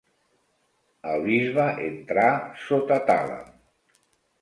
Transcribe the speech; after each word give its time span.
El 1.11 1.21
bisbe 1.27 1.67
entrà 1.91 2.27
sota 2.67 3.01
tàlem. 3.13 3.49